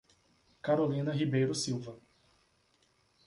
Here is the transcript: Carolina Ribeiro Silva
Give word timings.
Carolina 0.63 1.11
Ribeiro 1.13 1.53
Silva 1.53 1.95